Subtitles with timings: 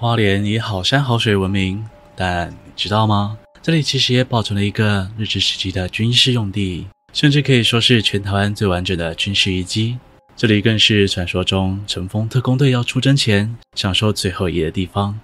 [0.00, 1.84] 花莲以好山好水闻名，
[2.16, 3.36] 但你知道吗？
[3.60, 9.98] 这里其实也保存了一个日治时期的军事用地，甚至可以说是全台湾最完整的军事遗迹。
[10.34, 15.20] 这里更是传说中乘风特工队要出征前享受最后一夜的地方。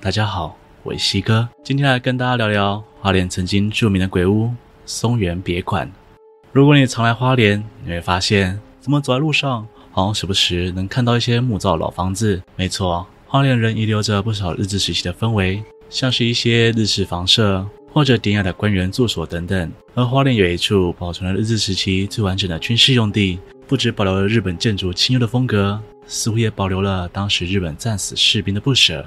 [0.00, 4.54] 大家好，我是西哥，今天来跟大家聊聊花莲曾经著名的鬼屋
[4.86, 5.90] 松原别馆。
[6.52, 12.40] 如果你常来花莲，你会发现，怎么走在路上，好像时不时能看到一些木造老房子。
[12.54, 19.72] 没错，花莲仍遗留着不少日治时期的氛围，像是一些日式房舍或者典雅的官员住所等等。
[19.94, 23.38] 而花莲有一处保存了日治时期最完整的军事用地，
[23.68, 29.06] 不只保留了日本建筑清幽的风格，似乎也保留了当时日本战死士兵的不舍。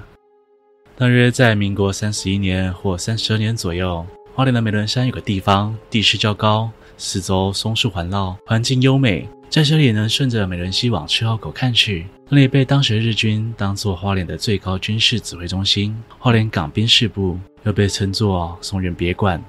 [0.96, 6.72] 大约在民国三十一年或三十二年左右，花莲的美仑山有个地方，地势较高。
[6.96, 12.08] 四周松树环绕，环境优美，在这里能顺着美人溪往赤鱟口看去。
[12.28, 19.40] 那里被当时日军当作花莲的最高军事指挥中心，花莲港兵事部又被称作松原别馆。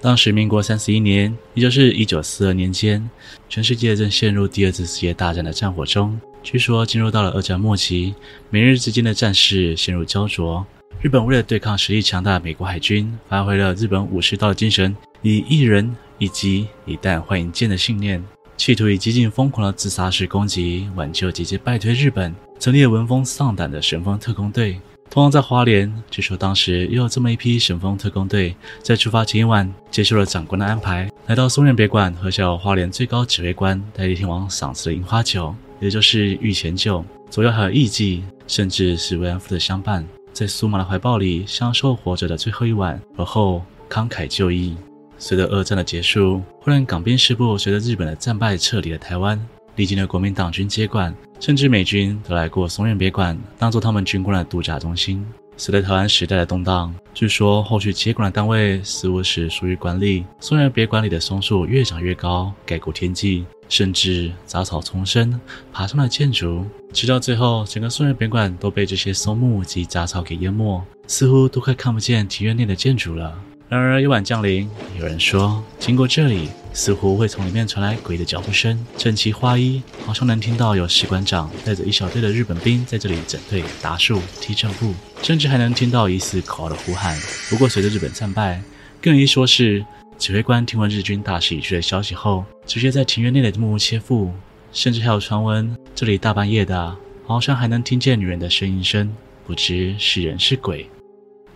[0.00, 3.10] 当时民国三十一年，也就是一九四二年间，
[3.48, 6.20] 全世界正陷入第二次世界大战的战火中。
[6.44, 8.14] 据说进入到了二战末期，
[8.48, 10.64] 美日之间的战事陷入胶着。
[11.00, 15.92] 日本为了对抗实力强大的美国海军，发挥了日本武士道的精神，以一人。
[16.18, 18.22] 以及以弹换一箭的信念，
[18.62, 24.80] 企图以极尽疯狂的自杀式攻击挽救节节败退日本，成立了闻风丧胆的神风特工队。
[25.10, 44.76] 同样在花莲，据说当时又有这么一批神风特工队，在出发前一晚接受了长官的安排，来到松原别馆喝下花莲最高指挥官代理天王赏赐的樱花酒，也就是御前酒，左右还有艺妓，甚至是慰安妇的相伴，在苏麻的怀抱里享受活着的最后一晚，而后慷慨就义。
[45.22, 49.40] 随着二战的结束，花莲港边事部随着日本的战败撤离了台湾，
[49.76, 55.24] 历经了国民党军接管，甚至美军都来过松原别馆，当做他们军官的度假中心。
[55.56, 65.40] 随着台湾时代的动荡，据说后续接管的单位似乎是属于管理松原别馆里的松树越长越高，盖过天际，甚至杂草丛生，
[65.72, 73.32] 爬上了建筑，直到最后，整个松原别馆都被这些松木及杂草给淹没，似乎都快看不见庭院内的建筑了。
[73.72, 74.68] 然而夜晚降临，
[75.00, 87.18] 有人说经过这里，似乎会从里面传来诡异的脚步声，整齐划一，好像能听到有士官长带着一小队的日本兵在这里整队打树、踢正步，甚至还能听到疑似口号的呼喊。
[87.48, 88.62] 不过随着日本战败，
[89.00, 89.82] 更有一说是
[90.18, 94.30] 指挥官听闻日军大势已去的消息后，直接在庭院内的木屋切腹，
[94.70, 96.94] 甚至还有传闻这里大半夜的，
[97.26, 99.16] 好像还能听见女人的呻吟声，
[99.46, 100.90] 不知是人是鬼。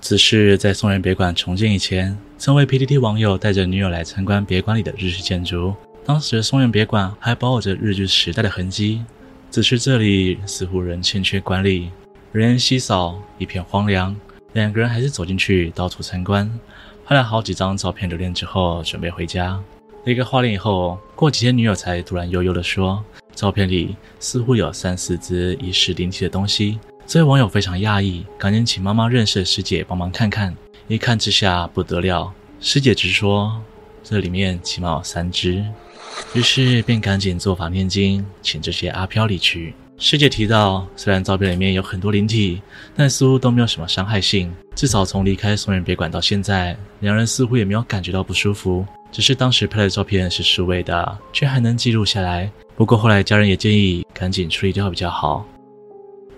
[0.08, 5.74] 此事在松原别馆重建以前，曾为 PTT 网友带着女友来参观别馆里的日式建筑。
[6.04, 9.02] 当时松原别馆还保有着日据时代的痕迹，
[9.50, 11.90] 只是这里似乎仍欠缺管理，
[12.30, 14.14] 人烟稀少，一片荒凉。
[14.52, 16.48] 两个人还是走进去到处参观，
[17.04, 19.60] 拍了好几张照片留念之后，准备回家。
[20.04, 23.02] 离开花莲以后，过几天女友才突然悠悠地说，
[23.34, 26.78] 照片里似乎有三四只疑似灵体的东西。
[27.06, 30.52] 这位网友非常讶异，赶紧请妈妈认识的师姐帮忙看看。
[30.88, 33.62] 一看之下不得了，师姐直说
[34.02, 35.64] 这里面起码有三只，
[36.34, 39.72] 于是便赶紧做法念经，请这些阿飘离去。
[39.98, 42.60] 师姐提到，虽然照片里面有很多灵体，
[42.96, 44.52] 但似乎都没有什么伤害性。
[44.74, 48.84] 至少从离开松原别馆到现在，两人似乎也没有感觉到不舒服。
[49.12, 52.50] 只是当时拍的照片是数位的，却还能记录下来。
[52.74, 55.46] 不过后来家人也建议赶紧处理掉比较好。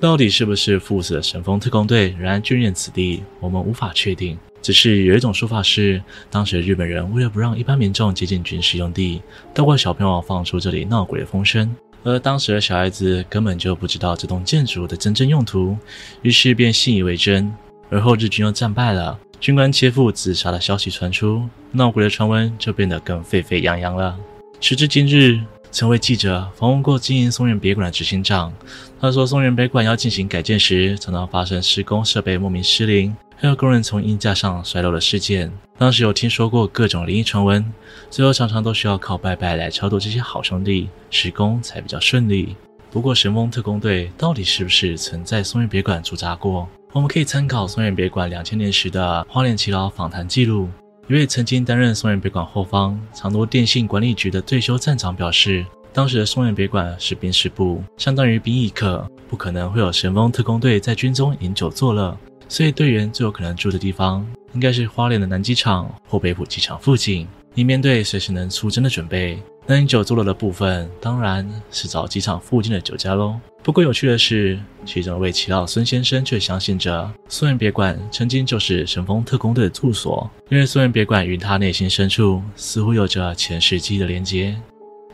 [0.01, 4.39] 到底是不是赴死的神风特攻队仍然眷恋此地，我们无法确定。
[4.63, 6.01] 只是有一种说法是，
[6.31, 9.21] 当时日本人为了不让一般民众接近军事用地，
[9.53, 15.77] 透过小朋友放出这里闹鬼的风声，而当时的小孩子根本就不知道这栋建筑的真正用途，
[16.23, 17.53] 于是便信以为真。
[17.91, 21.43] 而后日军又战败了，军官切腹自杀的消息传出，
[21.73, 24.17] 闹鬼的传闻就变得更沸沸扬扬了。
[24.61, 25.41] 时至今日。
[25.71, 28.53] 曾为记者访问过经营松原别馆的执行长，
[29.01, 35.53] 他说，松原别馆要进行改建时，常常发生施工设备莫名失灵，还有工人从衣架上摔落的事件。
[35.77, 37.65] 当时有听说过各种灵异传闻，
[38.11, 42.57] 最后常常都需要靠拜拜来超度这些好兄弟，施工才比较顺利。
[42.91, 46.67] 不过神风特工队到底是不是曾在松原别馆驻扎过？
[46.93, 50.69] 我们可以参考松原别馆两千年时的花莲奇老访谈记录。
[51.09, 62.15] 一位曾经担任松原别馆后方长途电信管理局的退休站长表示，当时的松原别馆是兵事部，相当于兵役课，不可能会有神风特攻队在军中饮酒作乐，
[62.47, 69.43] 所以队员最有可能住的地方应该是花莲的南机场或北埔机场附近，以面对随时能出征的准备。
[69.67, 73.41] 那饮酒作乐的部分，当然是找机场附近的酒家喽。
[73.63, 84.57] 不过有趣的是，其中一位奇老孙先生却相信着松仁别馆曾经就是神风特攻队的住所，因为松仁别馆与他内心深处似乎有着前世记忆的连接。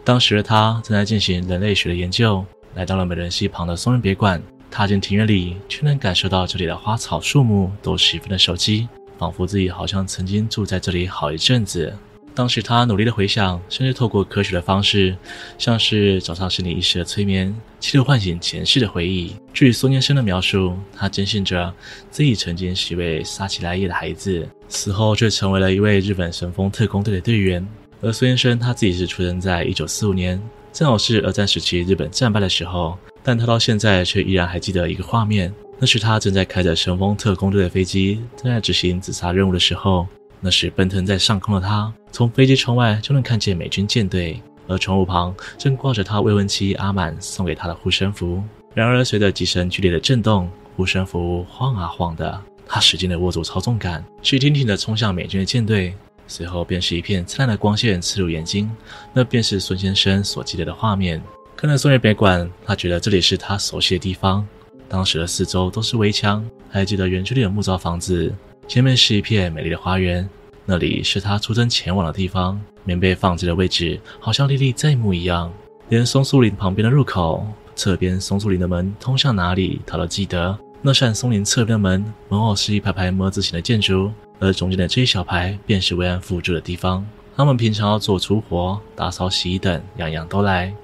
[0.05, 2.45] 当时的他正在进行人类学的研究，
[2.75, 8.87] 来到了美人溪旁的松仁别馆，踏进庭院里，却能感受到这里的花草树木都十分的熟悉，
[9.19, 11.93] 仿佛自己好像曾经住在这里好一阵子。
[12.35, 15.17] 当时他努力的回想，甚至透过科学的方式，
[15.57, 19.37] 像是早上心理医师的催眠，企图唤醒前世的回忆。
[19.53, 21.73] 据孙先生的描述，他坚信着
[22.11, 27.65] 自己曾经是一位撒奇莱雅的孩子，死后却成为了一位日本神风特攻队的队员。
[28.01, 30.43] 而孙先生他自己是出生在一九四五年，
[30.73, 40.05] 正好是二战时期日本战败的时候，但他到现在却依然还记得一个画面，那是他正在开着神风特攻队的飞机，正在执行自杀任务的时候。
[40.45, 48.43] 那时奔腾在上空的他，从飞机窗外就能看见美军舰队，而窗户旁正挂着他未婚妻阿满送给他的护身符。
[48.75, 55.95] 然而，随着机身剧烈的震动，护身符晃啊晃的，他使劲的握住操纵杆，直挺挺的冲向美军的舰队。
[56.27, 58.71] 随后便是一片灿烂的光线刺入眼睛，
[59.15, 61.23] 那便是孙先生所记得的画面。
[61.57, 64.47] 看了松原别馆，他觉得这里是他熟悉的地方。
[64.91, 68.31] 当时的四周都是围墙，还记得园区里的木造房子。
[68.67, 70.29] 前面是一片美丽的花园，
[70.65, 72.61] 那里是他出征前往的地方。
[72.83, 75.53] 棉被放置的位置好像历历在目一样，
[75.89, 80.59] 连松树林旁边的入口、侧边松树林的门通向哪里，他都记得。
[80.83, 87.07] 那扇松林侧边的门，门后是一排排“么”字形的建筑，而中间的这一小排便是慰安妇住的地方。
[87.37, 90.75] 他们平常要做粗活、打扫、洗衣等，样样都来。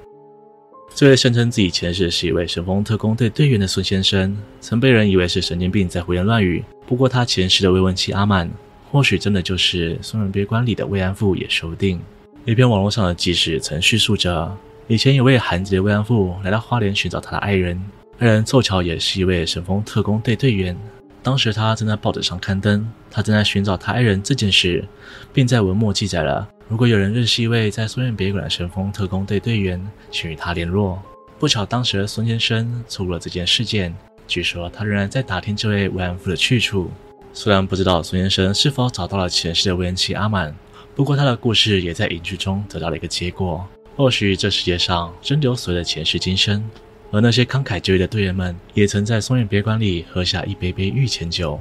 [0.93, 6.65] 这位声称自己前世是一位神风特工队队员的孙先生，曾被人以为是神经病在胡言乱语。
[6.91, 8.51] 不过，他前世的未婚妻阿曼，
[8.91, 12.01] 或许真的就是松仁别馆里的慰安妇也说不定。
[12.45, 14.53] 一篇网络上的纪实曾叙述着，
[14.89, 17.81] 以前有位韩籍的慰安妇来到花莲寻找她的爱人，
[18.19, 20.77] 爱人凑巧也是一位神风特工队队员。
[21.23, 24.85] 当时他正在报纸上刊登他正在寻找他爱人这件事，
[25.33, 26.49] 并在文末记载了。
[26.67, 31.01] 如果有人认识一位在松原别馆的神风特工队队员，请与他联络。
[31.39, 33.95] 不巧，当时的孙先生错过了这件事件。
[34.31, 36.88] 据说他仍然在打听这位慰安妇的去处。
[37.32, 40.55] 虽然不知道孙先生是否找到了前世的未婚妻阿满，
[40.94, 43.67] 不过他的故事也在影剧中得到了一个结果。
[43.97, 46.65] 或许这世界上真的有所谓的前世今生，
[47.11, 51.61] 而那些慷慨就义的队员们，也曾在松原别馆里喝下一杯杯御前酒。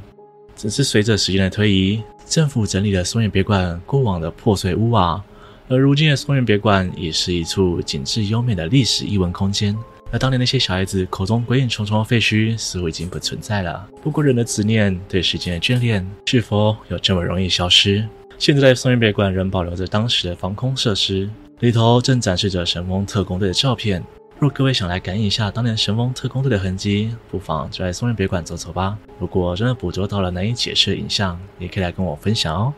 [0.55, 5.23] 只是随着时间的推移，政府整理了松原别馆过往的破碎屋瓦，
[5.67, 9.75] 而如今的松原别馆已是一处景致优美的历史艺文空间。
[10.11, 13.87] 而当年那些小孩子口中鬼影重重的废墟，似乎已经不存在了。
[14.01, 18.03] 不过，人的执念对时间的眷恋，是否有这么容易消失？
[18.37, 21.29] 现在，松原别馆仍保留着当时的防空设施，
[21.59, 24.03] 里头正展示着神风特工队的照片。
[24.39, 28.97] 若各位想来感应一下当年神风特工队的痕迹，不妨就来松原别馆走走吧。
[29.19, 32.73] 如果真的捕捉到了难以解释的影像，也可以来跟我分享哦。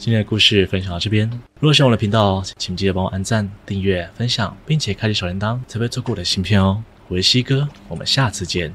[0.00, 6.82] 今天的故事分享到这边，如果喜欢我的频道，请记得帮我按赞、订阅、分享，并且开启小铃铛，才会错过我的新片哦。
[7.08, 8.72] 我是西哥，我们下次见。